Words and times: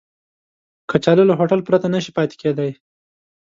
کچالو 0.89 1.23
له 1.29 1.33
هوټل 1.39 1.59
پرته 1.67 1.87
نشي 1.93 2.11
پاتې 2.17 2.35
کېدای 2.41 2.71